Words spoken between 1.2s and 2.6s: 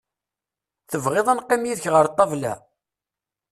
ad neqqim yid-k ɣer ṭabla?